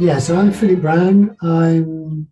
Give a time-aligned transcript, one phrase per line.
[0.00, 1.36] Yeah, so I'm Philip Brown.
[1.42, 2.28] I'm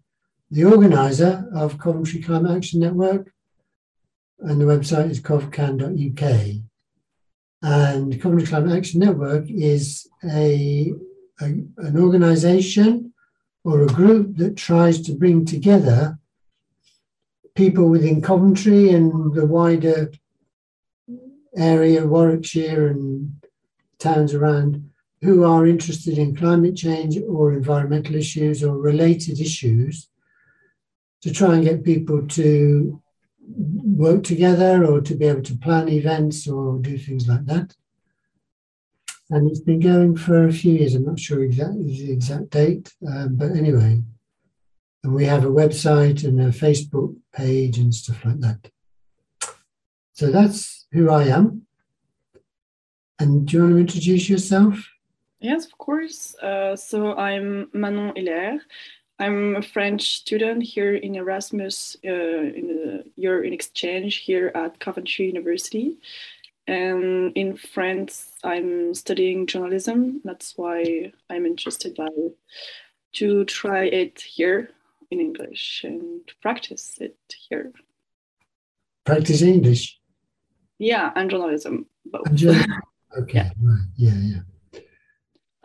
[0.52, 3.32] the organizer of Coventry Climate Action Network,
[4.38, 6.62] and the website is covcan.uk.
[7.62, 10.92] And Coventry Climate Action Network is a,
[11.40, 13.12] a, an organization
[13.64, 16.20] or a group that tries to bring together
[17.56, 20.12] people within Coventry and the wider
[21.56, 23.42] area, of Warwickshire and
[23.98, 24.88] towns around,
[25.26, 30.08] who are interested in climate change or environmental issues or related issues
[31.22, 33.02] to try and get people to
[34.04, 37.74] work together or to be able to plan events or do things like that.
[39.30, 40.94] And it's been going for a few years.
[40.94, 44.00] I'm not sure exactly the exact date, um, but anyway.
[45.02, 48.70] And we have a website and a Facebook page and stuff like that.
[50.12, 51.66] So that's who I am.
[53.18, 54.88] And do you want to introduce yourself?
[55.40, 56.34] Yes, of course.
[56.36, 58.60] Uh, so I'm Manon Hilaire.
[59.18, 64.78] I'm a French student here in Erasmus uh, in the year in exchange here at
[64.78, 65.98] Coventry University.
[66.66, 70.20] And in France, I'm studying journalism.
[70.24, 72.08] That's why I'm interested by
[73.14, 74.70] to try it here
[75.10, 77.16] in English and practice it
[77.48, 77.72] here.
[79.04, 79.98] Practice English?
[80.78, 81.86] Yeah, and journalism.
[82.04, 82.26] Both.
[82.26, 82.72] And journalism.
[83.16, 83.50] Okay, yeah.
[83.62, 83.86] right.
[83.96, 84.40] Yeah, yeah.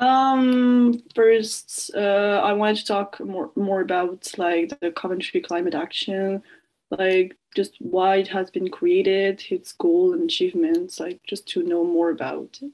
[0.02, 6.42] Um, first, uh, I wanted to talk more more about like the Coventry Climate Action,
[6.90, 11.84] like just why it has been created, its goal and achievements, like just to know
[11.86, 12.72] more about it.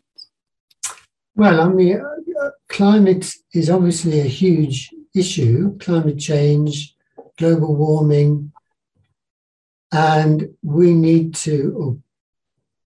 [1.35, 2.01] Well, I mean,
[2.69, 5.77] climate is obviously a huge issue.
[5.79, 6.95] Climate change,
[7.37, 8.53] global warming,
[9.91, 12.01] and we need to.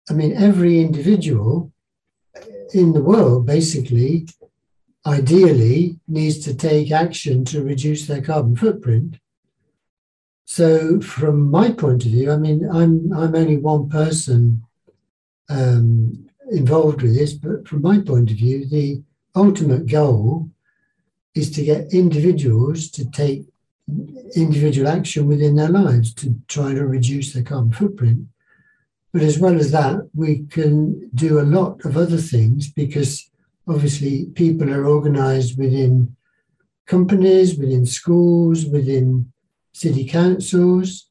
[0.08, 1.73] I mean, every individual
[2.72, 4.27] in the world basically,
[5.06, 9.18] ideally, needs to take action to reduce their carbon footprint.
[10.45, 14.62] So, from my point of view, I mean, I'm I'm only one person
[15.48, 19.02] um, involved with this, but from my point of view, the
[19.36, 20.50] ultimate goal
[21.34, 23.46] is to get individuals to take
[24.34, 28.27] individual action within their lives to try to reduce their carbon footprint.
[29.12, 33.28] But as well as that, we can do a lot of other things because
[33.66, 36.16] obviously people are organized within
[36.86, 39.32] companies, within schools, within
[39.72, 41.08] city councils.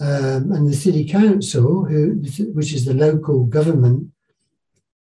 [0.00, 2.22] Um, and the city council, who,
[2.54, 4.10] which is the local government,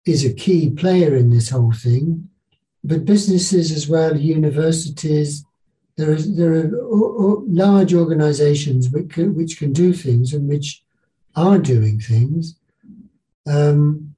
[0.05, 2.29] is a key player in this whole thing.
[2.83, 5.45] But businesses as well, universities,
[5.97, 6.69] there, is, there are
[7.47, 10.83] large organizations which can, which can do things and which
[11.35, 12.55] are doing things,
[13.47, 14.15] um,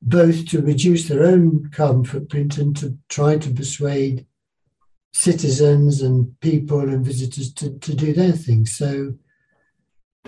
[0.00, 4.26] both to reduce their own carbon footprint and to try to persuade
[5.12, 8.66] citizens and people and visitors to, to do their thing.
[8.66, 9.14] So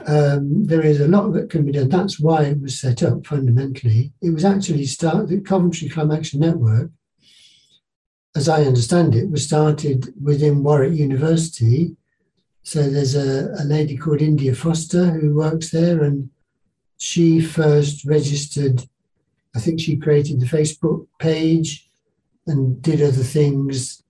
[0.06, 1.88] um, there is a lot that can be done.
[1.88, 4.12] That's why it was set up fundamentally.
[4.22, 6.90] It was actually start the Coventry Climate Action Network,
[8.36, 11.96] as I understand it, was started within Warwick University
[12.62, 16.31] so there's a, a lady called India Foster who works there, and
[16.98, 18.87] she first registered.
[19.54, 21.91] I think she created the Facebook page
[22.47, 24.03] and did other things.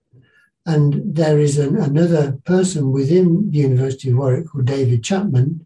[0.65, 5.65] And there is an, another person within the University of Warwick called David Chapman,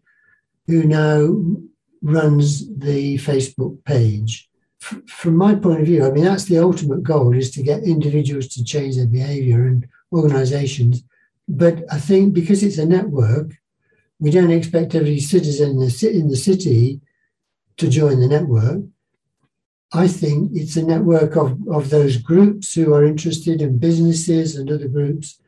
[0.66, 1.58] who now
[2.00, 4.48] runs the Facebook page.
[4.82, 7.82] F- from my point of view, I mean, that's the ultimate goal is to get
[7.82, 11.02] individuals to change their behavior and organizations
[11.48, 13.52] but I think because it's a network,
[14.18, 15.78] we don't expect every citizen in
[16.28, 17.00] the, city
[17.76, 18.82] to join the network.
[19.92, 24.70] I think it's a network of, of those groups who are interested in businesses and
[24.70, 25.38] other groups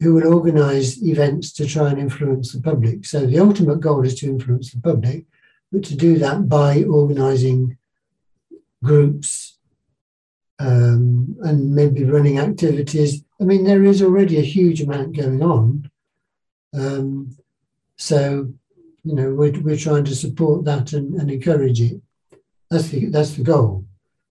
[0.00, 3.04] who will organize events to try and influence the public.
[3.04, 5.26] So the ultimate goal is to influence the public,
[5.70, 7.76] but to do that by organizing
[8.82, 9.58] groups
[10.60, 15.90] um, and maybe running activities I mean, there is already a huge amount going on.
[16.74, 17.36] Um,
[17.96, 18.52] so,
[19.02, 22.00] you know, we're, we're trying to support that and, and encourage it.
[22.70, 23.86] That's the, that's the goal.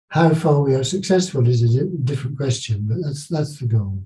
[0.09, 4.01] How far we are successful is a different question, but that's that's the goal.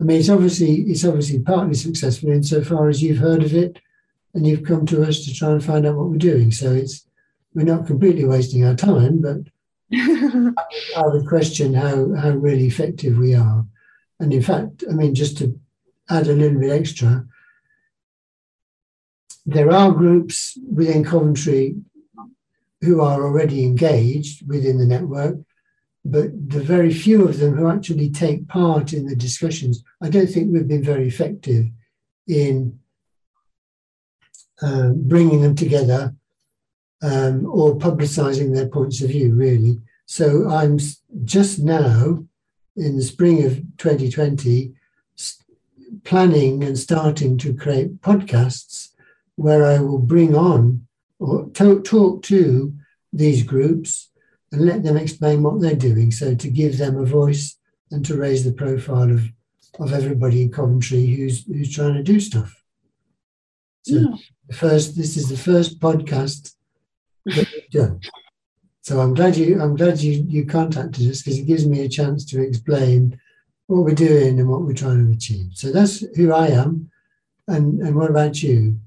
[0.00, 3.80] I mean, it's obviously it's obviously partly successful insofar as you've heard of it
[4.34, 6.52] and you've come to us to try and find out what we're doing.
[6.52, 7.06] So it's
[7.54, 9.38] we're not completely wasting our time, but
[9.94, 13.66] I would question how, how really effective we are.
[14.20, 15.58] And in fact, I mean, just to
[16.08, 17.26] add a little bit extra,
[19.44, 21.76] there are groups within Coventry
[22.80, 25.36] who are already engaged within the network,
[26.04, 30.26] but the very few of them who actually take part in the discussions, I don't
[30.26, 31.66] think we've been very effective
[32.26, 32.78] in
[34.60, 36.14] uh, bringing them together
[37.02, 39.80] um, or publicizing their points of view, really.
[40.06, 40.78] So I'm
[41.24, 42.24] just now,
[42.76, 44.72] in the spring of 2020,
[46.04, 48.90] planning and starting to create podcasts
[49.36, 50.86] where I will bring on
[51.18, 52.74] or talk, talk to
[53.12, 54.10] these groups
[54.50, 56.10] and let them explain what they're doing.
[56.10, 57.56] So to give them a voice
[57.90, 59.24] and to raise the profile of,
[59.78, 62.62] of everybody in Coventry who's who's trying to do stuff.
[63.82, 64.54] So yeah.
[64.54, 66.54] first this is the first podcast
[67.26, 68.00] that done.
[68.82, 71.88] So I'm glad you I'm glad you you contacted us because it gives me a
[71.88, 73.18] chance to explain
[73.68, 75.52] what we're doing and what we're trying to achieve.
[75.54, 76.90] So that's who I am.
[77.46, 78.78] And and what about you?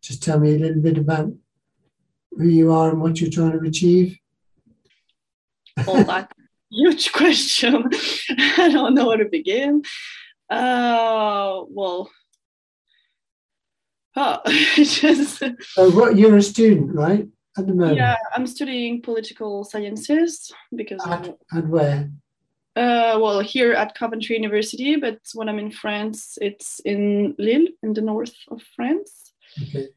[0.00, 1.30] Just tell me a little bit about
[2.32, 4.18] who you are and what you're trying to achieve.
[5.86, 7.90] Well, that's a huge question.
[8.30, 9.82] I don't know where to begin.
[10.48, 12.10] Uh, well,
[14.16, 14.38] oh,
[14.74, 15.38] just.
[15.38, 17.28] So, what you're a student, right?
[17.58, 17.96] At the moment.
[17.96, 21.04] Yeah, I'm studying political sciences because.
[21.06, 22.10] At, at where?
[22.76, 27.92] Uh, well, here at Coventry University, but when I'm in France, it's in Lille, in
[27.92, 29.32] the north of France.
[29.60, 29.88] Okay.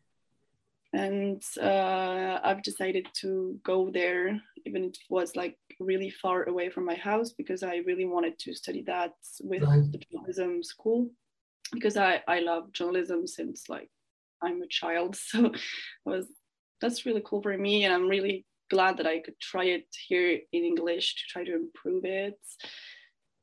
[0.91, 6.69] And uh, I've decided to go there, even if it was like really far away
[6.69, 9.91] from my house, because I really wanted to study that with right.
[9.91, 11.11] the journalism school,
[11.71, 13.89] because I, I love journalism since like
[14.41, 15.17] I'm a child.
[15.29, 15.51] So
[16.07, 16.25] I was
[16.81, 20.39] that's really cool for me, and I'm really glad that I could try it here
[20.51, 22.39] in English to try to improve it.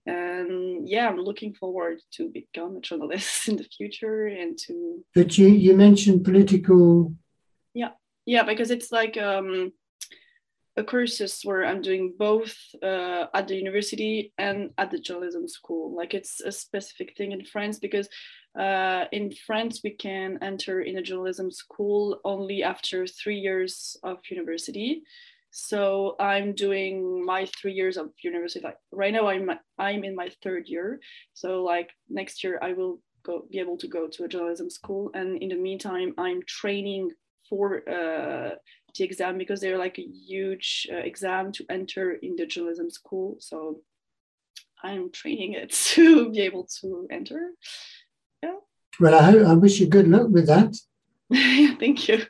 [0.07, 5.05] And yeah, I'm looking forward to become a journalist in the future and to.
[5.15, 7.15] But you you mentioned political.
[7.75, 7.91] Yeah,
[8.25, 9.73] yeah, because it's like um,
[10.85, 15.97] courses where I'm doing both uh, at the university and at the journalism school.
[15.97, 18.09] Like it's a specific thing in France because
[18.59, 24.19] uh, in France we can enter in a journalism school only after three years of
[24.31, 25.03] university.
[25.51, 28.65] So I'm doing my three years of university.
[28.65, 31.01] Like right now, I'm I'm in my third year.
[31.33, 35.11] So like next year, I will go be able to go to a journalism school.
[35.15, 37.11] And in the meantime, I'm training
[37.49, 38.57] for uh,
[38.99, 43.37] the exam because they're like a huge uh, exam to enter in the journalism school.
[43.39, 43.81] So
[44.83, 47.51] I'm training it to be able to enter.
[48.43, 48.57] Yeah.
[49.01, 50.77] Well, I, hope, I wish you good luck with that.
[51.79, 52.23] Thank you.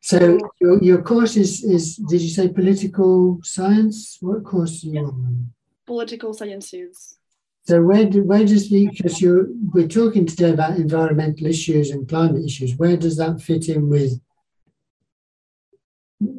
[0.00, 4.16] So your, your course is, is, did you say political science?
[4.20, 5.00] What course are you yeah.
[5.02, 5.52] on?
[5.86, 7.18] Political sciences.
[7.64, 12.08] So where do, where does the, because you're, we're talking today about environmental issues and
[12.08, 14.18] climate issues, where does that fit in with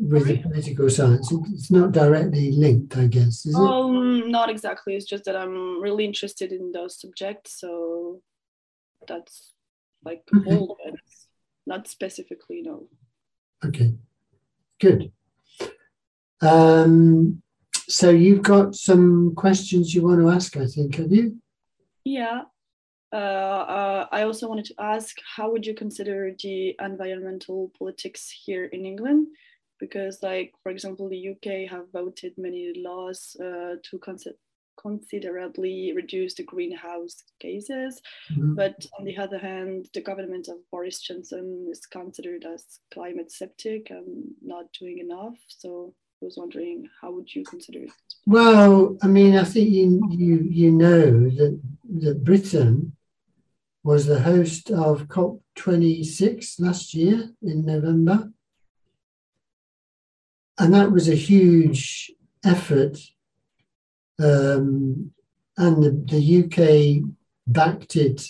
[0.10, 1.32] with the political science?
[1.54, 3.62] It's not directly linked, I guess, is it?
[3.62, 4.96] Um, not exactly.
[4.96, 8.22] It's just that I'm really interested in those subjects, so
[9.08, 9.54] that's
[10.04, 10.56] like okay.
[10.56, 11.00] all of it.
[11.66, 12.88] Not specifically, no.
[13.64, 13.94] Okay,
[14.80, 15.12] good.
[16.42, 17.42] Um,
[17.88, 21.38] so you've got some questions you want to ask, I think, have you?
[22.04, 22.44] Yeah.
[23.12, 28.66] Uh, uh, I also wanted to ask how would you consider the environmental politics here
[28.66, 29.28] in England?
[29.80, 34.36] Because, like, for example, the UK have voted many laws uh, to consider
[34.82, 38.02] considerably reduce the greenhouse gases.
[38.32, 38.56] Mm-hmm.
[38.56, 43.90] But on the other hand, the government of Boris Johnson is considered as climate septic
[43.90, 45.36] and not doing enough.
[45.48, 47.92] So I was wondering, how would you consider it?
[48.26, 51.60] Well, I mean, I think you you you know that
[52.02, 52.96] that Britain
[53.84, 58.32] was the host of COP26 last year in November.
[60.60, 62.12] And that was a huge
[62.44, 62.98] effort
[64.20, 65.12] um,
[65.58, 67.10] and the, the UK
[67.48, 68.22] backed it.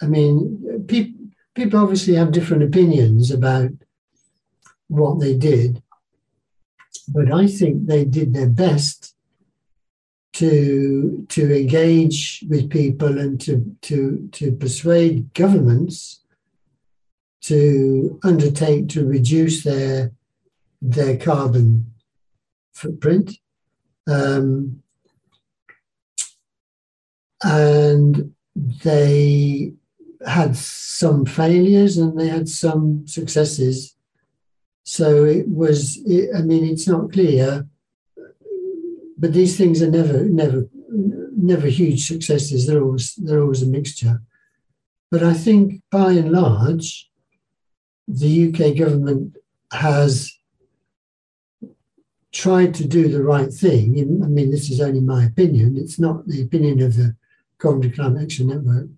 [0.00, 1.12] I mean, pe-
[1.54, 3.70] people obviously have different opinions about
[4.88, 5.82] what they did,
[7.08, 9.14] but I think they did their best
[10.34, 16.20] to to engage with people and to to to persuade governments
[17.42, 20.10] to undertake to reduce their
[20.82, 21.86] their carbon
[22.72, 23.38] footprint
[24.08, 24.82] um,
[27.44, 29.72] and they
[30.26, 33.96] had some failures and they had some successes.
[34.84, 37.66] So it was, it, I mean, it's not clear,
[39.16, 42.66] but these things are never, never, never huge successes.
[42.66, 44.20] They're always, they're always a mixture.
[45.10, 47.08] But I think by and large,
[48.08, 49.36] the UK government
[49.72, 50.32] has
[52.32, 53.98] tried to do the right thing.
[54.24, 55.76] I mean, this is only my opinion.
[55.76, 57.14] It's not the opinion of the
[57.58, 58.88] Coventry Climate Action Network.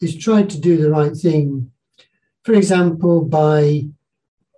[0.00, 1.70] It's tried to do the right thing,
[2.42, 3.86] for example, by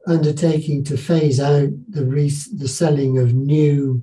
[0.06, 4.02] undertaking to phase out the, re- the selling of new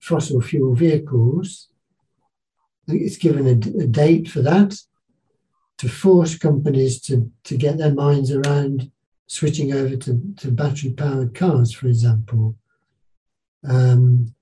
[0.00, 1.68] fossil fuel vehicles.
[2.88, 4.76] It's given a, a date for that
[5.78, 8.90] to force companies to, to get their minds around
[9.26, 12.56] switching over to, to battery powered cars, for example.
[13.68, 14.34] Um,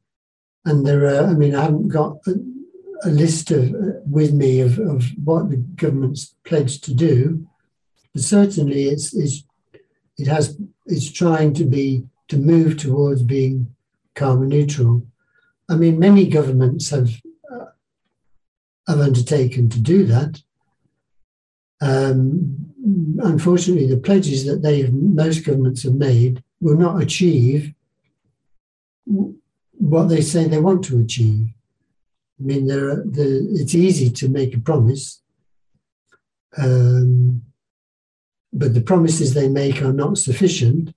[0.64, 2.34] and there are, I mean, I haven't got a,
[3.04, 3.74] a list of
[4.06, 7.46] with me of, of what the government's pledged to do,
[8.12, 9.44] but certainly it's, it's
[10.16, 13.74] it has it's trying to be to move towards being
[14.14, 15.06] carbon neutral.
[15.68, 17.10] I mean, many governments have
[17.52, 17.66] uh,
[18.86, 20.42] have undertaken to do that.
[21.80, 22.72] Um,
[23.18, 27.74] unfortunately, the pledges that they most governments have made will not achieve
[29.06, 31.49] what they say they want to achieve.
[32.40, 35.23] I mean, there are, the, it's easy to make a promise,
[36.56, 37.42] um,
[38.52, 40.94] but the promises they make are not sufficient.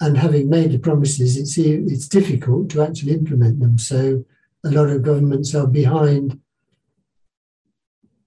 [0.00, 3.78] And having made the promises, it's it's difficult to actually implement them.
[3.78, 4.24] So
[4.64, 6.38] a lot of governments are behind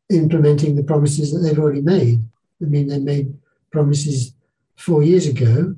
[0.09, 2.19] implementing the promises that they've already made.
[2.61, 3.33] I mean, they made
[3.71, 4.33] promises
[4.75, 5.75] four years ago,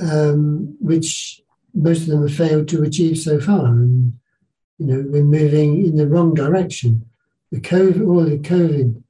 [0.00, 1.42] um, which
[1.74, 3.66] most of them have failed to achieve so far.
[3.66, 4.14] And,
[4.78, 7.06] you know, we're moving in the wrong direction.
[7.50, 9.02] The COVID, all the COVID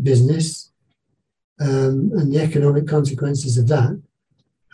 [0.00, 0.70] business
[1.60, 4.00] um, and the economic consequences of that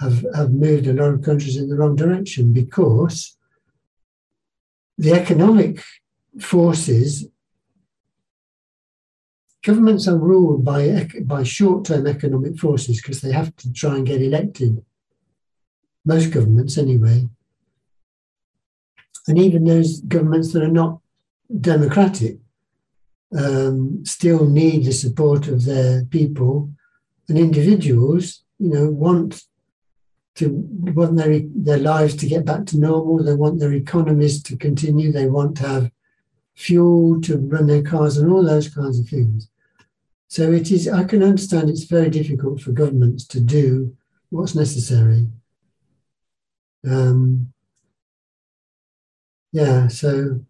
[0.00, 3.36] have, have moved a lot of countries in the wrong direction because
[4.98, 5.82] the economic
[6.40, 7.26] forces
[9.62, 14.22] governments are ruled by by short-term economic forces because they have to try and get
[14.22, 14.84] elected
[16.06, 17.28] most governments anyway.
[19.28, 21.00] And even those governments that are not
[21.60, 22.38] democratic
[23.36, 26.70] um, still need the support of their people,
[27.28, 29.42] and individuals, you know, want
[30.36, 33.22] to want their their lives to get back to normal.
[33.22, 35.10] They want their economies to continue.
[35.10, 35.90] They want to have
[36.54, 39.48] fuel to run their cars and all those kinds of things.
[40.28, 40.88] So it is.
[40.88, 43.96] I can understand it's very difficult for governments to do
[44.30, 45.26] what's necessary
[46.86, 47.52] um,
[49.52, 50.40] yeah, so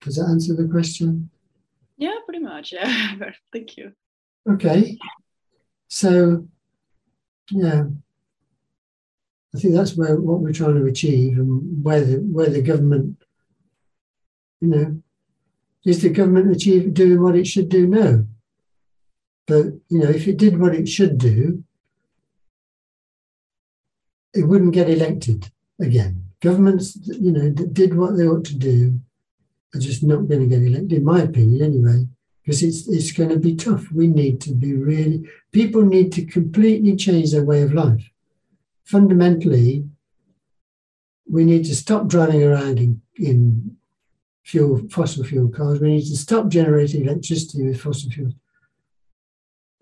[0.00, 1.30] does that answer the question?
[1.96, 2.72] Yeah, pretty much.
[2.72, 3.14] Yeah,
[3.52, 3.92] thank you.
[4.48, 4.98] Okay,
[5.88, 6.46] so
[7.50, 7.84] yeah,
[9.54, 13.22] I think that's where what we're trying to achieve, and where the where the government,
[14.60, 15.02] you know,
[15.84, 17.86] is the government achieve doing what it should do?
[17.86, 18.26] No,
[19.46, 21.62] but you know, if it did what it should do,
[24.34, 26.24] it wouldn't get elected again.
[26.40, 28.98] Governments, you know, that did what they ought to do
[29.74, 32.06] are just not going to get elected, in my opinion, anyway,
[32.42, 33.90] because it's it's going to be tough.
[33.92, 38.08] We need to be really people need to completely change their way of life.
[38.84, 39.84] Fundamentally,
[41.28, 43.76] we need to stop driving around in, in
[44.42, 45.80] fuel fossil fuel cars.
[45.80, 48.34] We need to stop generating electricity with fossil fuels.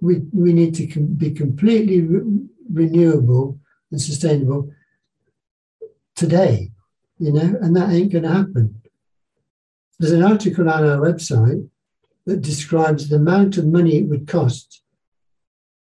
[0.00, 3.59] We we need to com- be completely re- renewable
[3.90, 4.70] and sustainable
[6.14, 6.70] today,
[7.18, 8.82] you know, and that ain't going to happen.
[9.98, 11.68] There's an article on our website
[12.26, 14.82] that describes the amount of money it would cost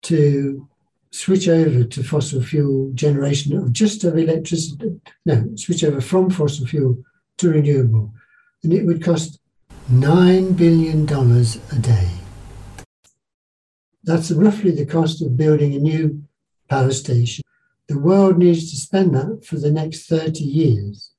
[0.03, 0.69] to
[1.11, 6.67] switch over to fossil fuel generation of just of electricity, no, switch over from fossil
[6.67, 6.99] fuel
[7.39, 8.13] to renewable.
[8.63, 9.41] And it would cost
[9.91, 12.09] $9 billion a day.
[14.05, 16.23] That's roughly the cost of building a new
[16.69, 17.45] power station
[17.89, 21.11] the world needs to spend that for the next 30 years.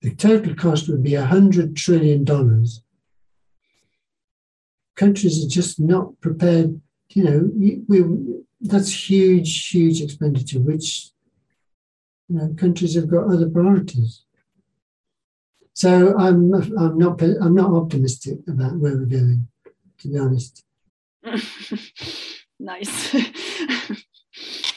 [0.00, 2.24] The total cost would be $100 trillion.
[4.96, 6.80] Countries are just not prepared,
[7.10, 11.10] you know, we, that's huge, huge expenditure, which
[12.28, 14.24] you know, countries have got other priorities.
[15.74, 19.46] So I'm, I'm, not, I'm not optimistic about where we're going,
[19.98, 20.64] to be honest.
[22.58, 23.14] nice.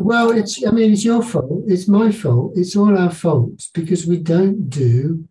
[0.00, 1.64] Well, it's, I mean, it's your fault.
[1.66, 2.54] It's my fault.
[2.56, 5.28] It's all our fault because we don't do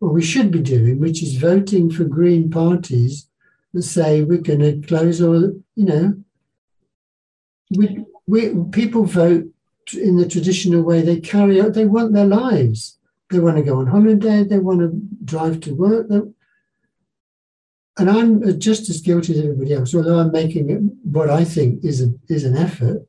[0.00, 3.28] what we should be doing, which is voting for green parties
[3.72, 6.14] that say we're going to close all, you know,
[7.70, 9.46] we, we, people vote
[9.94, 11.02] in the traditional way.
[11.02, 12.98] They carry out, they want their lives.
[13.30, 14.42] They want to go on holiday.
[14.42, 14.90] They want to
[15.24, 16.08] drive to work.
[16.08, 16.18] They,
[17.96, 21.84] and I'm just as guilty as everybody else, although I'm making it what I think
[21.84, 23.06] is a, is an effort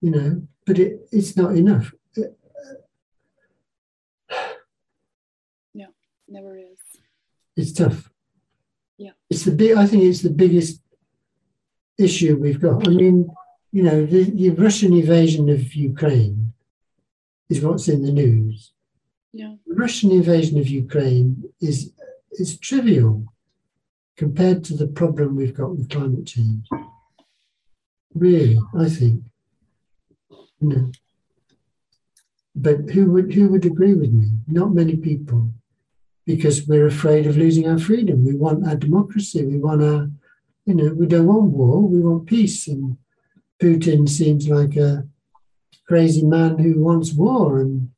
[0.00, 1.92] you know, but it, it's not enough.
[5.74, 5.86] No,
[6.28, 6.78] never is.
[7.56, 8.10] It's tough.
[8.96, 9.12] Yeah.
[9.30, 9.76] It's the big.
[9.76, 10.80] I think it's the biggest
[11.98, 12.86] issue we've got.
[12.86, 13.28] I mean,
[13.72, 16.52] you know, the, the Russian invasion of Ukraine
[17.48, 18.72] is what's in the news.
[19.32, 19.54] Yeah.
[19.66, 21.92] The Russian invasion of Ukraine is
[22.32, 23.24] is trivial
[24.16, 26.68] compared to the problem we've got with climate change.
[28.14, 29.22] Really, I think.
[30.60, 30.90] You know.
[32.54, 34.26] But who would who would agree with me?
[34.48, 35.50] Not many people,
[36.26, 38.24] because we're afraid of losing our freedom.
[38.24, 39.44] We want our democracy.
[39.44, 40.10] We want our,
[40.66, 41.82] you know, we don't want war.
[41.82, 42.66] We want peace.
[42.66, 42.98] And
[43.60, 45.06] Putin seems like a
[45.86, 47.90] crazy man who wants war, and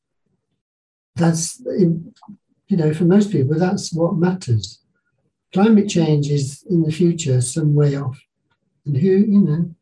[1.17, 4.81] that's you know for most people that's what matters.
[5.53, 8.21] Climate change is in the future some way off,
[8.85, 9.75] and who you know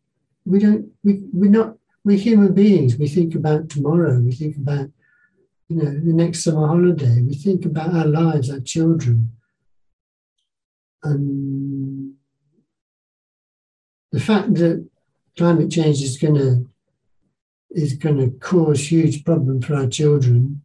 [0.47, 1.78] we don't we we're not
[2.09, 2.97] we're human beings.
[2.97, 4.19] We think about tomorrow.
[4.19, 4.89] We think about,
[5.69, 7.21] you know, the next summer holiday.
[7.21, 9.33] We think about our lives, our children.
[11.03, 12.15] And
[14.11, 14.89] the fact that
[15.37, 16.67] climate change is going to
[17.73, 20.63] is going to cause huge problem for our children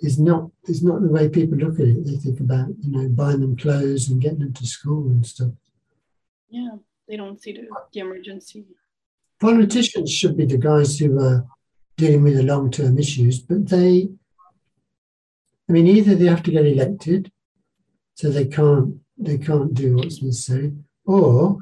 [0.00, 2.04] is not is not the way people look at it.
[2.04, 5.52] They think about you know buying them clothes and getting them to school and stuff.
[6.50, 6.76] Yeah
[7.08, 8.64] they don't see the, the emergency.
[9.40, 11.46] Politicians should be the guys who are
[11.96, 14.08] dealing with the long term issues, but they,
[15.68, 17.30] I mean, either they have to get elected,
[18.14, 20.72] so they can't they can't do what's necessary,
[21.04, 21.58] or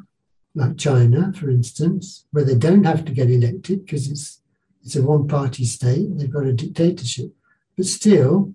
[0.55, 4.41] like China, for instance, where they don't have to get elected because it's
[4.85, 7.33] it's a one party state, they've got a dictatorship,
[7.77, 8.55] but still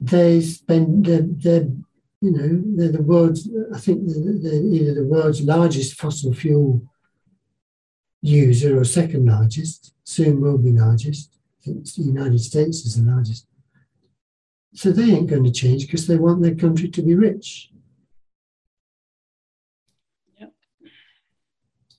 [0.00, 1.68] they spend they're, they're
[2.22, 6.80] you know, they're the world's, I think they're either the world's largest fossil fuel
[8.20, 11.36] user or second largest, soon will be largest.
[11.60, 13.46] I think the United States is the largest.
[14.72, 17.72] So they ain't going to change because they want their country to be rich.
[20.38, 20.52] Yep.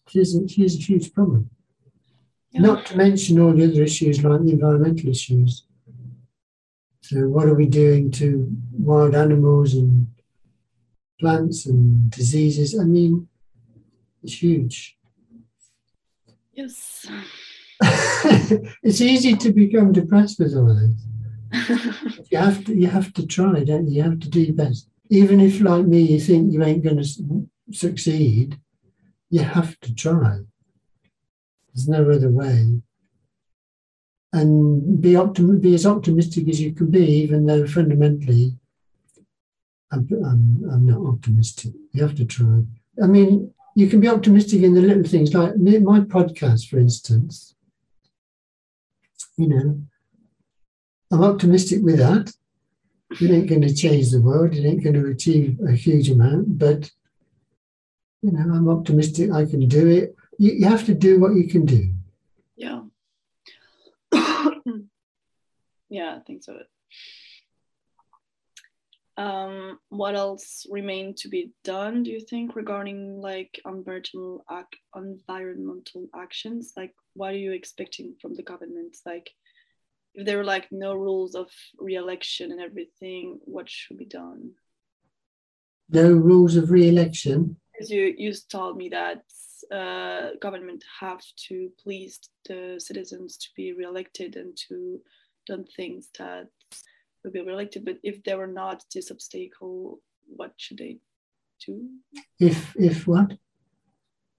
[0.10, 1.50] Here's a, here's a huge problem.
[2.52, 2.63] Yep.
[2.63, 5.65] Not to mention all the other issues like the environmental issues.
[7.02, 10.08] So, what are we doing to wild animals and
[11.23, 12.77] plants and diseases.
[12.77, 13.29] I mean,
[14.21, 14.97] it's huge.
[16.51, 17.05] Yes.
[18.83, 22.19] it's easy to become depressed with all of this.
[22.29, 23.95] you have to you have to try, don't you?
[23.97, 24.89] You have to do your best.
[25.09, 28.59] Even if, like me, you think you ain't going to succeed,
[29.29, 30.39] you have to try.
[31.67, 32.81] There's no other way.
[34.33, 38.57] And be optim- be as optimistic as you can be, even though fundamentally
[39.93, 41.73] I'm, I'm, I'm not optimistic.
[41.91, 42.63] You have to try.
[43.01, 47.56] I mean, you can be optimistic in the little things, like my podcast, for instance.
[49.38, 49.82] You know,
[51.12, 52.34] I'm optimistic with that.
[53.21, 54.56] It ain't going to change the world.
[54.56, 56.91] It ain't going to achieve a huge amount, but
[58.21, 59.32] you know, I'm optimistic.
[59.32, 60.15] I can do it.
[60.39, 61.93] You, you have to do what you can do.
[62.56, 62.82] Yeah.
[65.89, 66.58] yeah, I think so
[69.17, 76.08] um, what else remained to be done do you think regarding like environmental ac- environmental
[76.15, 76.73] actions?
[76.76, 78.97] Like what are you expecting from the government?
[79.06, 79.30] Like
[80.15, 84.52] if there were like no rules of re-election and everything what should be done?
[85.89, 87.58] No rules of re-election?
[87.71, 89.21] Because you you told me that
[89.71, 94.99] uh, government have to please the citizens to be re-elected and to
[95.45, 96.47] done things that
[97.23, 97.86] will be elected.
[97.86, 100.97] But if they were not this obstacle, what should they
[101.65, 101.89] do?
[102.39, 103.33] If if what?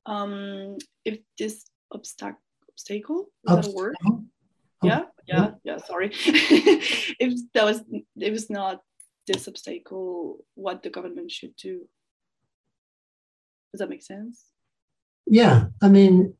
[0.06, 2.40] Um, if this obstacle
[2.74, 3.56] obstacle is obstacle?
[3.62, 3.96] that a word?
[4.06, 4.24] Oh.
[4.82, 5.78] Yeah, yeah, yeah.
[5.78, 6.10] Sorry.
[6.14, 7.82] if that was
[8.16, 8.82] it was not
[9.26, 11.88] this obstacle, what the government should do.
[13.72, 14.44] Does that make sense?
[15.26, 16.34] Yeah, I mean,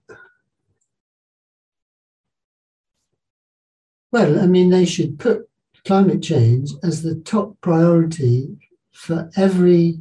[4.12, 5.48] well, I mean, they should put
[5.84, 8.56] climate change as the top priority
[8.92, 9.98] for every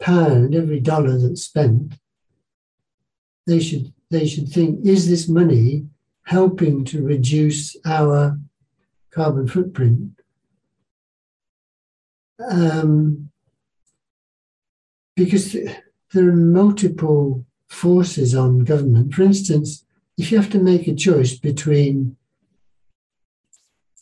[0.00, 1.94] pound, every dollar that's spent,
[3.46, 5.86] they should they should think: Is this money
[6.24, 8.38] helping to reduce our
[9.10, 10.20] carbon footprint?
[12.50, 13.30] Um,
[15.16, 15.56] because
[16.12, 19.12] there are multiple forces on government.
[19.14, 19.84] For instance,
[20.16, 22.16] if you have to make a choice between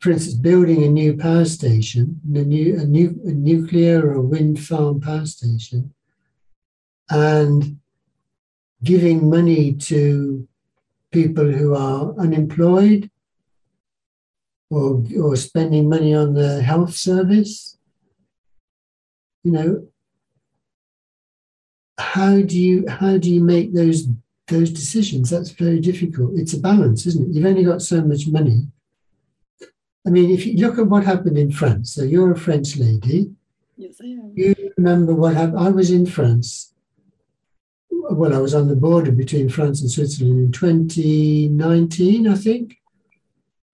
[0.06, 4.56] for instance, building a new power station, a, new, a, a nuclear or a wind
[4.64, 5.92] farm power station,
[7.10, 7.80] and
[8.84, 10.46] giving money to
[11.10, 13.10] people who are unemployed
[14.70, 17.76] or, or spending money on the health service.
[19.42, 19.88] You know,
[21.98, 24.06] how do you how do you make those
[24.46, 25.30] those decisions?
[25.30, 26.34] That's very difficult.
[26.36, 27.34] It's a balance, isn't it?
[27.34, 28.68] You've only got so much money.
[30.06, 33.32] I mean, if you look at what happened in France, so you're a French lady.
[33.76, 34.32] Yes, I am.
[34.36, 35.58] You remember what happened?
[35.58, 36.72] I was in France.
[37.90, 42.78] Well, I was on the border between France and Switzerland in 2019, I think,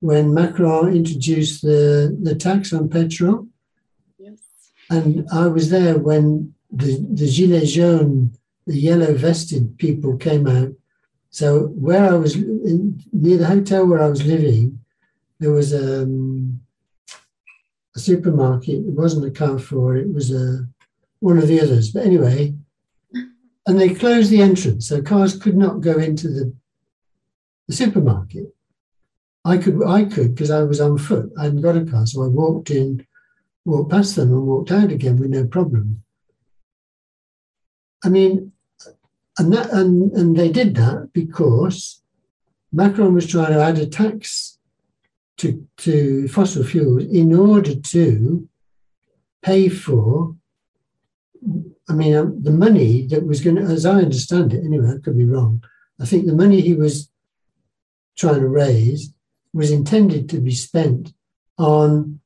[0.00, 3.46] when Macron introduced the, the tax on petrol.
[4.18, 4.38] Yes.
[4.88, 10.70] And I was there when the, the Gilets jaunes, the yellow vested people came out.
[11.28, 14.81] So, where I was in, near the hotel where I was living,
[15.42, 16.60] there was um,
[17.96, 18.76] a supermarket.
[18.76, 20.66] It wasn't a Carrefour, it was a,
[21.18, 21.90] one of the others.
[21.90, 22.54] But anyway,
[23.66, 26.54] and they closed the entrance, so cars could not go into the,
[27.66, 28.54] the supermarket.
[29.44, 31.32] I could, I could, because I was on foot.
[31.36, 33.04] I hadn't got a car, so I walked in,
[33.64, 36.04] walked past them, and walked out again with no problem.
[38.04, 38.52] I mean,
[39.38, 42.02] and that, and and they did that because
[42.72, 44.51] Macron was trying to add a tax
[45.38, 48.48] to to fossil fuels in order to
[49.42, 50.36] pay for.
[51.88, 54.98] I mean, um, the money that was going to, as I understand it, anyway, I
[55.02, 55.62] could be wrong.
[56.00, 57.10] I think the money he was
[58.16, 59.12] trying to raise
[59.52, 61.12] was intended to be spent
[61.58, 62.20] on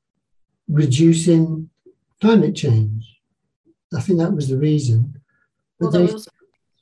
[0.68, 1.70] reducing
[2.20, 3.20] climate change.
[3.94, 5.20] I think that was the reason.
[5.78, 6.28] But well, they, was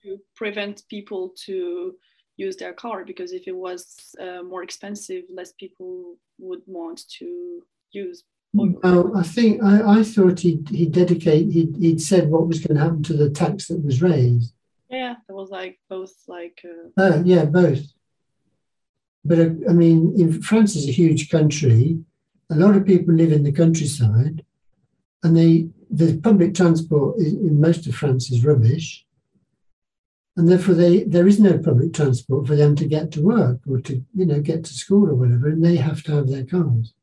[0.03, 1.95] to prevent people to
[2.37, 7.63] use their car because if it was uh, more expensive, less people would want to
[7.93, 8.25] use.
[8.53, 12.77] Well, I think I, I thought he'd, he'd dedicate he'd, he'd said what was going
[12.77, 14.53] to happen to the tax that was raised.
[14.89, 16.65] Yeah, it was like both like.
[16.65, 17.85] Uh, uh, yeah, both.
[19.25, 21.99] But uh, I mean, France is a huge country.
[22.51, 24.45] A lot of people live in the countryside,
[25.25, 29.04] and they the public transport in most of France is rubbish,
[30.37, 33.81] and therefore they there is no public transport for them to get to work or
[33.81, 36.95] to you know get to school or whatever, and they have to have their cars.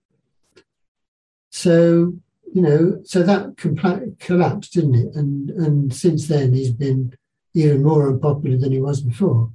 [1.49, 2.13] So
[2.53, 5.15] you know, so that compl- collapsed, didn't it?
[5.15, 7.13] And and since then he's been
[7.53, 9.51] even more unpopular than he was before.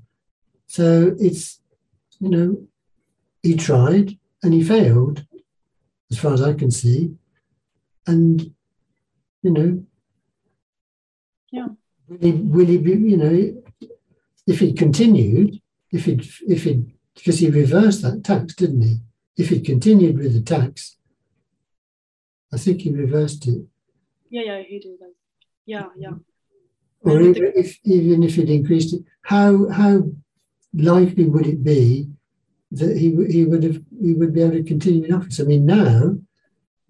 [0.66, 1.60] So it's
[2.20, 2.66] you know,
[3.42, 5.26] he tried and he failed,
[6.10, 7.14] as far as I can see.
[8.06, 8.54] And,
[9.42, 9.84] you know,
[11.50, 11.68] yeah.
[12.08, 13.62] Will he, will he be, you know,
[14.46, 16.78] if he continued, if it, if it,
[17.14, 18.96] because he reversed that tax, didn't he?
[19.37, 20.96] If he continued with the tax,
[22.52, 23.66] I think he reversed it.
[24.30, 24.98] Yeah, yeah, he did.
[25.66, 26.12] Yeah, yeah.
[27.02, 30.11] Or even if, even if it increased it, how how
[30.74, 32.09] likely would it be
[32.72, 35.40] that he he would have he would be able to continue in office?
[35.40, 36.16] I mean, now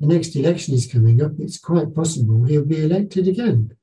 [0.01, 1.33] the next election is coming up.
[1.39, 3.77] It's quite possible he'll be elected again.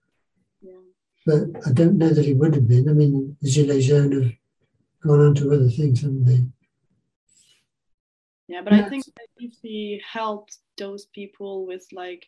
[1.26, 2.90] But I don't know that he would have been.
[2.90, 4.34] I mean, the Gilets jaunes have
[5.02, 6.46] gone on to other things, haven't they?
[8.48, 9.06] Yeah, but I think
[9.38, 12.26] if he helped those people with like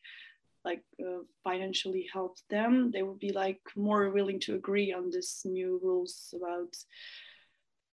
[0.63, 5.41] like uh, financially helped them, they would be like more willing to agree on this
[5.45, 6.75] new rules about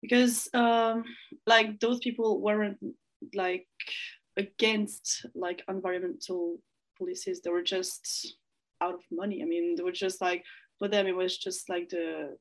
[0.03, 1.05] because um,
[1.47, 2.77] like those people weren't
[3.33, 3.67] like
[4.37, 6.57] against like environmental
[6.97, 8.35] policies they were just
[8.81, 10.43] out of money i mean they were just like
[10.83, 12.35] for them it was just like the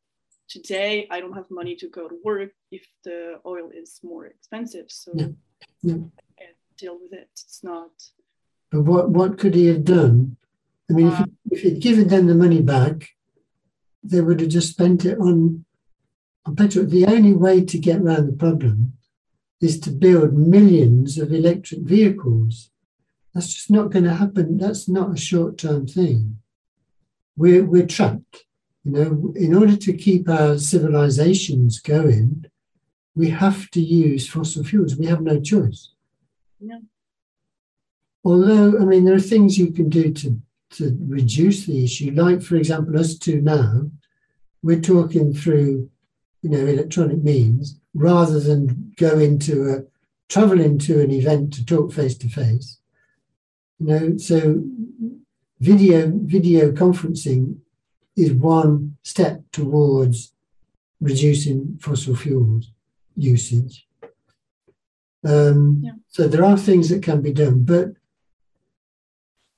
[0.48, 4.86] today i don't have money to go to work if the oil is more expensive
[4.88, 5.28] so yeah.
[5.82, 5.98] Yeah.
[6.76, 7.92] deal with it it's not
[8.72, 10.36] but what what could he have done
[10.90, 13.10] i mean uh, if, he, if he'd given them the money back
[14.02, 15.64] they would have just spent it on
[16.56, 18.94] petrol, the only way to get around the problem
[19.60, 22.70] is to build millions of electric vehicles.
[23.32, 24.58] That's just not going to happen.
[24.58, 26.41] That's not a short term thing.
[27.36, 28.44] We're, we're trapped.
[28.84, 32.46] You know, in order to keep our civilizations going,
[33.14, 34.96] we have to use fossil fuels.
[34.96, 35.90] We have no choice.
[36.60, 36.78] Yeah.
[38.24, 40.40] Although, I mean, there are things you can do to,
[40.70, 42.12] to reduce the issue.
[42.12, 43.90] Like, for example, us two now,
[44.62, 45.90] we're talking through
[46.42, 49.84] you know, electronic means rather than go into a
[50.28, 52.78] travel into an event to talk face to face.
[53.78, 54.62] You know, so
[55.62, 57.56] video video conferencing
[58.16, 60.32] is one step towards
[61.00, 62.72] reducing fossil fuels
[63.16, 63.86] usage.
[65.24, 65.92] Um, yeah.
[66.08, 67.88] So there are things that can be done, but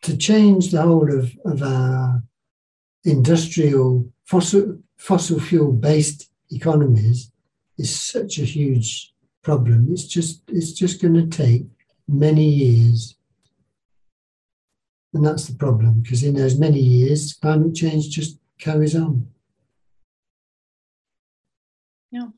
[0.03, 2.23] to change the whole of, of our
[3.05, 7.31] industrial fossil fossil fuel based economies
[7.79, 9.89] is such a huge problem.
[9.91, 11.65] It's just it's just going to take
[12.07, 13.17] many years,
[15.15, 19.29] and that's the problem because in those many years, climate change just carries on.
[22.11, 22.29] Yeah.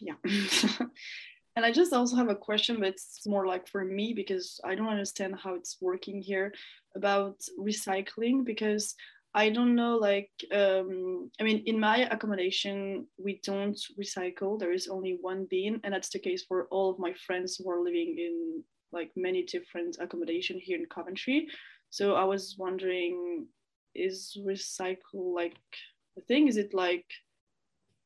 [0.00, 0.14] Yeah.
[1.56, 4.76] and I just also have a question, but it's more like for me because I
[4.76, 6.54] don't understand how it's working here
[6.94, 8.94] about recycling because
[9.34, 14.56] I don't know, like, um, I mean, in my accommodation, we don't recycle.
[14.56, 17.68] There is only one bin, and that's the case for all of my friends who
[17.68, 18.62] are living in
[18.92, 21.48] like many different accommodation here in Coventry.
[21.90, 23.46] So I was wondering,
[23.94, 25.56] is recycle like
[26.16, 26.48] a thing?
[26.48, 27.06] Is it like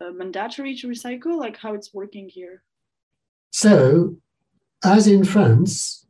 [0.00, 1.38] uh, mandatory to recycle?
[1.38, 2.62] Like how it's working here?
[3.52, 4.16] So,
[4.84, 6.06] as in France,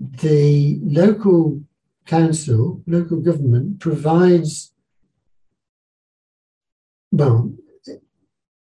[0.00, 1.62] the local
[2.06, 4.72] council, local government provides,
[7.12, 7.52] well,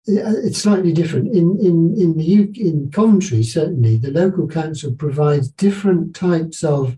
[0.10, 1.28] Uh, it's slightly different.
[1.28, 6.98] In, in, in the UK, in Coventry, certainly, the local council provides different types of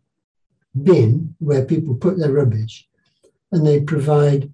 [0.82, 2.88] bin where people put their rubbish,
[3.52, 4.52] and they provide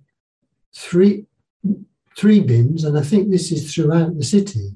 [0.73, 1.25] three
[2.17, 4.75] three bins, and I think this is throughout the city.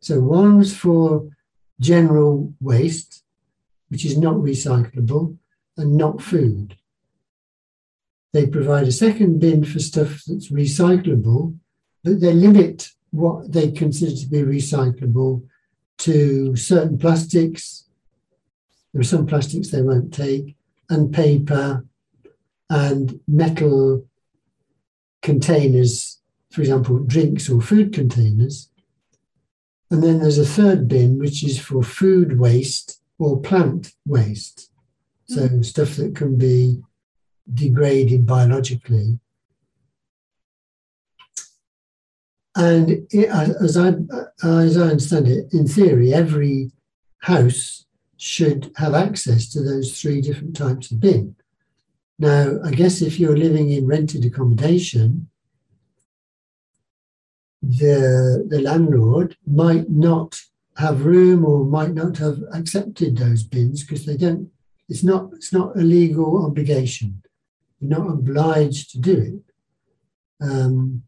[0.00, 1.28] So one's for
[1.78, 3.22] general waste,
[3.90, 5.36] which is not recyclable
[5.76, 6.76] and not food.
[8.32, 11.56] They provide a second bin for stuff that's recyclable,
[12.02, 15.42] but they limit what they consider to be recyclable
[15.98, 17.84] to certain plastics.
[18.92, 20.56] There are some plastics they won't take,
[20.88, 21.84] and paper
[22.68, 24.04] and metal
[25.22, 26.18] containers,
[26.50, 28.70] for example, drinks or food containers.
[29.90, 34.70] And then there's a third bin, which is for food waste or plant waste.
[35.26, 35.64] So mm.
[35.64, 36.80] stuff that can be
[37.52, 39.18] degraded biologically.
[42.56, 43.94] And it, as I
[44.42, 46.72] as I understand it, in theory, every
[47.18, 47.86] house
[48.16, 51.36] should have access to those three different types of bin.
[52.18, 55.28] Now, I guess if you're living in rented accommodation,
[57.62, 60.40] the the landlord might not
[60.76, 64.50] have room or might not have accepted those bins because they don't
[64.90, 67.22] it's not, it's not a legal obligation.
[67.78, 70.44] You're not obliged to do it.
[70.44, 71.04] Um,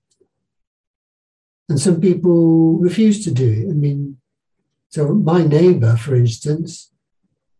[1.73, 3.71] and some people refuse to do it.
[3.71, 4.19] I mean,
[4.91, 6.93] so my neighbor, for instance,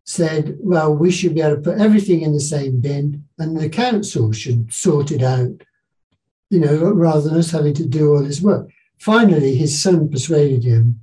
[0.03, 3.69] said, well, we should be able to put everything in the same bin and the
[3.69, 5.63] council should sort it out,
[6.51, 8.69] you know, rather than us having to do all this work.
[8.99, 10.99] Finally, his son persuaded him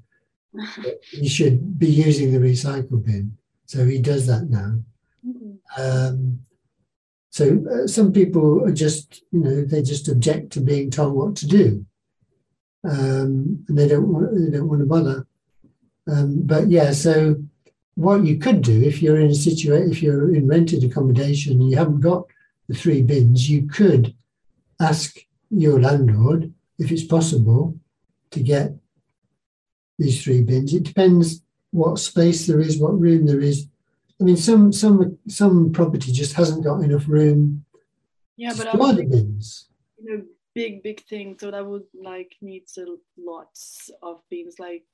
[0.54, 3.36] that he should be using the recycle bin.
[3.66, 4.78] So he does that now.
[5.76, 6.42] Um,
[7.30, 11.34] so uh, some people are just, you know, they just object to being told what
[11.38, 11.84] to do,
[12.84, 15.26] um, and they don't want they don't want to bother.
[16.08, 17.36] Um, but yeah, so
[17.94, 21.70] what you could do if you're in a situation, if you're in rented accommodation and
[21.70, 22.26] you haven't got
[22.68, 24.14] the three bins, you could
[24.80, 25.18] ask
[25.50, 27.76] your landlord if it's possible
[28.30, 28.72] to get
[29.98, 30.72] these three bins.
[30.72, 33.68] It depends what space there is, what room there is,
[34.20, 37.64] I mean, some some some property just hasn't got enough room.
[38.36, 39.68] Yeah, but I the bins.
[40.02, 40.24] You know,
[40.60, 41.36] big big thing.
[41.40, 42.64] So that would like need
[43.16, 44.56] lots of bins.
[44.58, 44.84] Like,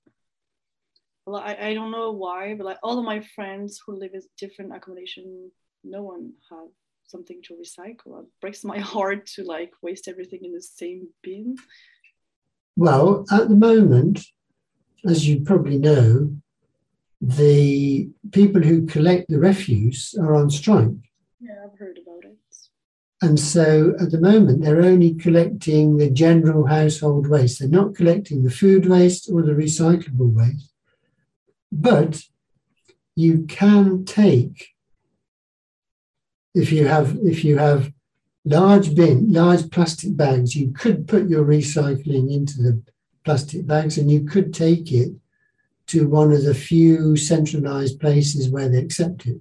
[1.28, 4.74] I I don't know why, but like all of my friends who live in different
[4.76, 5.50] accommodation,
[5.96, 6.70] no one have
[7.14, 8.10] something to recycle.
[8.20, 11.56] It breaks my heart to like waste everything in the same bin.
[12.76, 14.16] Well, at the moment,
[15.12, 16.08] as you probably know,
[17.20, 21.02] the people who collect the refuse are on strike.
[21.40, 22.15] Yeah, I've heard about.
[23.22, 27.60] And so at the moment, they're only collecting the general household waste.
[27.60, 30.72] They're not collecting the food waste or the recyclable waste.
[31.72, 32.22] But
[33.14, 34.74] you can take,
[36.54, 37.90] if you have, if you have
[38.44, 42.82] large bin, large plastic bags, you could put your recycling into the
[43.24, 45.12] plastic bags and you could take it
[45.86, 49.40] to one of the few centralized places where they accept it.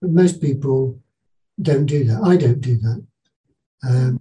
[0.00, 1.00] But most people
[1.60, 2.22] don't do that.
[2.22, 3.04] I don't do that.
[3.86, 4.20] Um,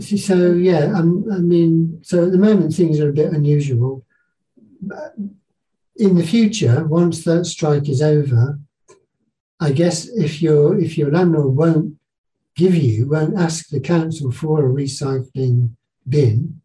[0.00, 4.04] so yeah, um, I mean, so at the moment things are a bit unusual.
[5.96, 8.58] In the future, once that strike is over,
[9.60, 11.94] I guess if your if your landlord won't
[12.56, 15.70] give you, won't ask the council for a recycling
[16.08, 16.60] bin,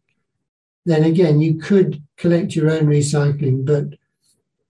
[0.84, 3.98] then again you could collect your own recycling, but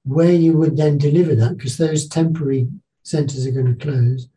[0.04, 2.68] where you would then deliver that, because those temporary
[3.02, 4.28] centres are going to close.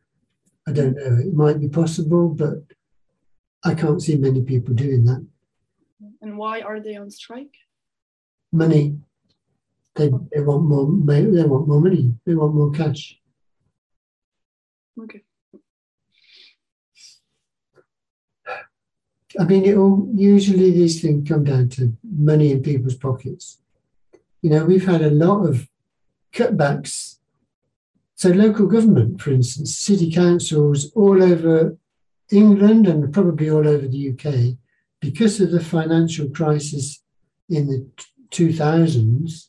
[0.67, 1.17] I don't know.
[1.19, 2.63] It might be possible, but
[3.63, 5.25] I can't see many people doing that.
[6.21, 7.53] And why are they on strike?
[8.51, 8.97] Money.
[9.95, 10.85] They, they want more.
[11.05, 12.13] They want more money.
[12.25, 13.19] They want more cash.
[15.01, 15.23] Okay.
[19.39, 23.59] I mean, it all, usually these things come down to money in people's pockets.
[24.41, 25.67] You know, we've had a lot of
[26.33, 27.17] cutbacks.
[28.15, 31.77] So, local government, for instance, city councils all over
[32.31, 34.57] England and probably all over the UK,
[34.99, 37.01] because of the financial crisis
[37.49, 37.87] in the
[38.31, 39.47] 2000s,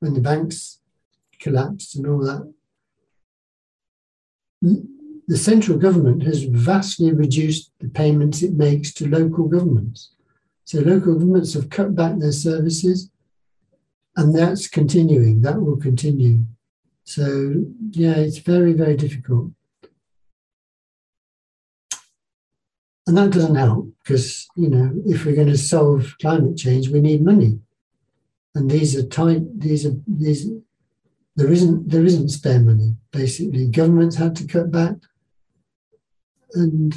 [0.00, 0.80] when the banks
[1.40, 2.52] collapsed and all that,
[5.28, 10.12] the central government has vastly reduced the payments it makes to local governments.
[10.64, 13.10] So local governments have cut back their services,
[14.16, 15.40] and that's continuing.
[15.40, 16.44] That will continue.
[17.04, 19.50] So yeah, it's very, very difficult.
[23.06, 27.00] And that doesn't help because, you know, if we're going to solve climate change, we
[27.00, 27.58] need money.
[28.54, 30.48] And these are tight, these are, these,
[31.34, 33.66] there isn't, there isn't spare money, basically.
[33.66, 34.94] Governments had to cut back.
[36.54, 36.94] And,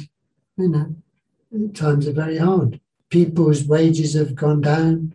[0.56, 2.80] you know, times are very hard.
[3.10, 5.14] People's wages have gone down.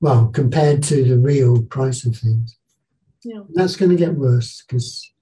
[0.00, 2.58] Well, compared to the real price of things.
[3.22, 3.40] Yeah.
[3.54, 5.12] That's going to get worse because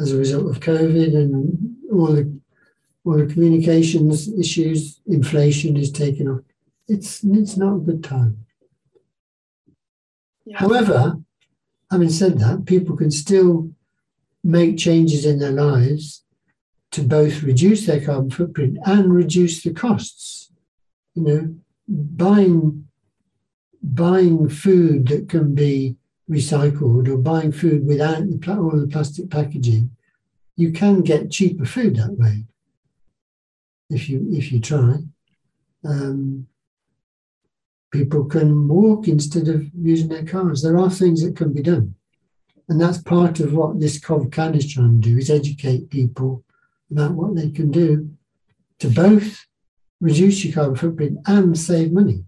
[0.00, 2.37] as a result of COVID and all the
[3.04, 6.40] all the communications issues, inflation is taking off.
[6.88, 8.44] It's it's not a good time.
[10.44, 10.58] Yeah.
[10.58, 11.18] However,
[11.90, 13.70] having said that, people can still
[14.42, 16.24] make changes in their lives
[16.90, 20.50] to both reduce their carbon footprint and reduce the costs.
[21.14, 21.54] You know,
[21.88, 22.88] buying
[23.82, 25.96] buying food that can be
[26.28, 29.90] recycled or buying food without the, all the plastic packaging,
[30.56, 32.44] you can get cheaper food that way
[33.90, 34.96] if you if you try.
[35.84, 36.46] Um,
[37.90, 40.62] people can walk instead of using their cars.
[40.62, 41.94] There are things that can be done,
[42.68, 46.44] and that's part of what this CovCan is trying to do: is educate people
[46.90, 48.10] about what they can do
[48.78, 49.46] to both
[50.00, 52.24] reduce your carbon footprint and save money,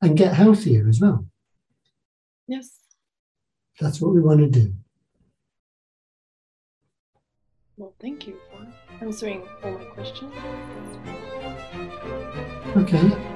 [0.00, 1.26] and get healthier as well.
[2.46, 2.78] Yes.
[3.80, 4.74] That's what we want to do.
[7.76, 8.38] Well, thank you
[9.04, 10.32] answering all my questions.
[12.74, 13.33] Okay.